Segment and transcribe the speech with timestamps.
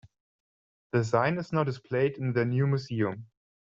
[0.93, 3.27] The sign is now displayed in their new museum.